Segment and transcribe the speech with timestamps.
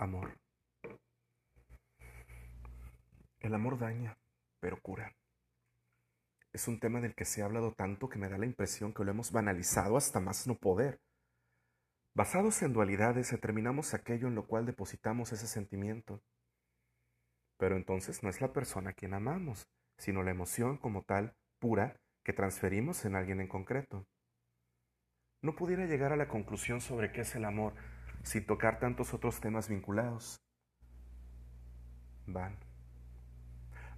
[0.00, 0.38] Amor.
[3.40, 4.16] El amor daña,
[4.60, 5.12] pero cura.
[6.52, 9.02] Es un tema del que se ha hablado tanto que me da la impresión que
[9.04, 11.00] lo hemos banalizado hasta más no poder.
[12.14, 16.22] Basados en dualidades, determinamos aquello en lo cual depositamos ese sentimiento.
[17.58, 22.00] Pero entonces no es la persona a quien amamos, sino la emoción como tal, pura,
[22.24, 24.06] que transferimos en alguien en concreto.
[25.42, 27.74] No pudiera llegar a la conclusión sobre qué es el amor
[28.22, 30.36] sin tocar tantos otros temas vinculados.
[32.26, 32.68] Van.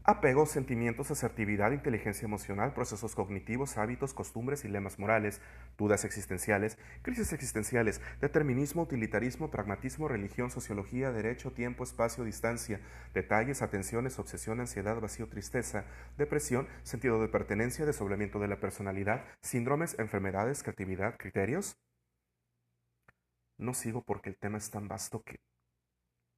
[0.03, 5.43] Apego, sentimientos, asertividad, inteligencia emocional, procesos cognitivos, hábitos, costumbres y lemas morales,
[5.77, 12.81] dudas existenciales, crisis existenciales, determinismo, utilitarismo, pragmatismo, religión, sociología, derecho, tiempo, espacio, distancia,
[13.13, 15.85] detalles, atenciones, obsesión, ansiedad, vacío, tristeza,
[16.17, 21.77] depresión, sentido de pertenencia, desoblamiento de la personalidad, síndromes, enfermedades, creatividad, criterios,
[23.61, 25.41] no sigo porque el tema es tan vasto que,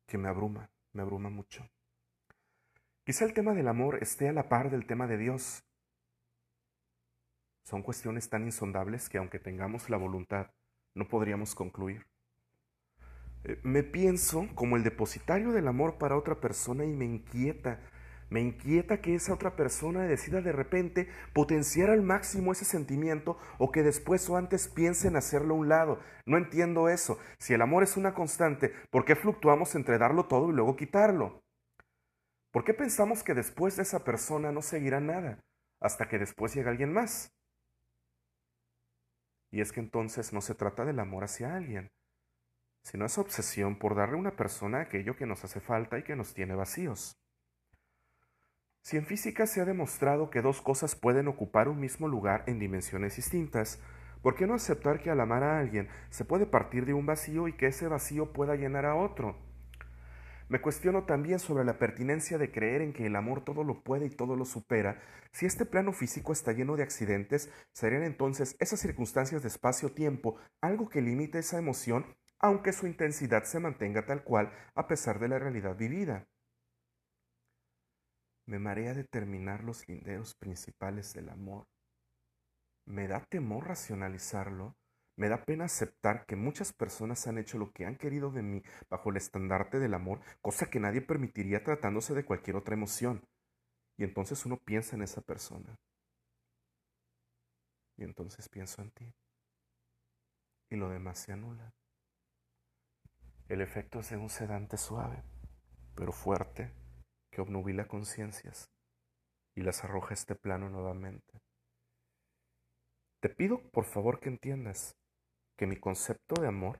[0.06, 1.68] que me abruma, me abruma mucho.
[3.04, 5.64] Quizá el tema del amor esté a la par del tema de Dios.
[7.64, 10.50] Son cuestiones tan insondables que aunque tengamos la voluntad,
[10.94, 12.06] no podríamos concluir.
[13.44, 17.80] Eh, me pienso como el depositario del amor para otra persona y me inquieta
[18.32, 23.70] me inquieta que esa otra persona decida de repente potenciar al máximo ese sentimiento o
[23.70, 26.00] que después o antes piense en hacerlo a un lado.
[26.24, 27.18] No entiendo eso.
[27.38, 31.42] Si el amor es una constante, ¿por qué fluctuamos entre darlo todo y luego quitarlo?
[32.50, 35.44] ¿Por qué pensamos que después de esa persona no seguirá nada
[35.78, 37.30] hasta que después llega alguien más?
[39.50, 41.90] Y es que entonces no se trata del amor hacia alguien,
[42.82, 46.16] sino esa obsesión por darle a una persona aquello que nos hace falta y que
[46.16, 47.21] nos tiene vacíos.
[48.82, 52.58] Si en física se ha demostrado que dos cosas pueden ocupar un mismo lugar en
[52.58, 53.78] dimensiones distintas,
[54.22, 57.46] ¿por qué no aceptar que al amar a alguien se puede partir de un vacío
[57.46, 59.36] y que ese vacío pueda llenar a otro?
[60.48, 64.06] Me cuestiono también sobre la pertinencia de creer en que el amor todo lo puede
[64.06, 65.00] y todo lo supera.
[65.30, 70.88] Si este plano físico está lleno de accidentes, ¿serían entonces esas circunstancias de espacio-tiempo algo
[70.88, 72.04] que limite esa emoción,
[72.40, 76.26] aunque su intensidad se mantenga tal cual a pesar de la realidad vivida?
[78.52, 81.66] Me marea determinar los linderos principales del amor.
[82.84, 84.76] Me da temor racionalizarlo.
[85.16, 88.62] Me da pena aceptar que muchas personas han hecho lo que han querido de mí
[88.90, 93.26] bajo el estandarte del amor, cosa que nadie permitiría tratándose de cualquier otra emoción.
[93.96, 95.74] Y entonces uno piensa en esa persona.
[97.96, 99.14] Y entonces pienso en ti.
[100.68, 101.72] Y lo demás se anula.
[103.48, 105.22] El efecto es de un sedante suave,
[105.94, 106.81] pero fuerte
[107.32, 108.70] que obnubila conciencias
[109.56, 111.40] y las arroja a este plano nuevamente.
[113.20, 114.94] Te pido por favor que entiendas
[115.56, 116.78] que mi concepto de amor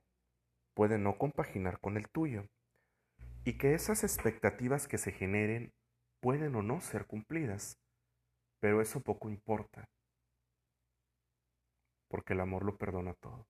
[0.75, 2.47] puede no compaginar con el tuyo
[3.45, 5.73] y que esas expectativas que se generen
[6.21, 7.79] pueden o no ser cumplidas,
[8.61, 9.85] pero eso poco importa,
[12.09, 13.47] porque el amor lo perdona todo.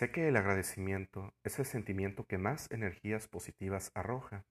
[0.00, 4.46] Sé que el agradecimiento es el sentimiento que más energías positivas arroja.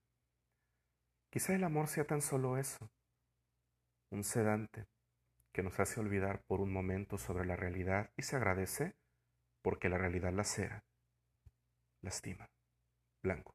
[1.28, 2.88] Quizá el amor sea tan solo eso,
[4.12, 4.86] un sedante
[5.50, 8.94] que nos hace olvidar por un momento sobre la realidad y se agradece
[9.60, 10.84] porque la realidad lacera,
[12.00, 12.48] lastima,
[13.20, 13.48] blanco.